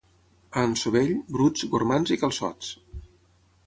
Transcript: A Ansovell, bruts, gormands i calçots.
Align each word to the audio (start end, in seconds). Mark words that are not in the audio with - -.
A 0.61 0.63
Ansovell, 0.69 1.13
bruts, 1.37 1.69
gormands 1.77 2.17
i 2.17 2.21
calçots. 2.25 2.77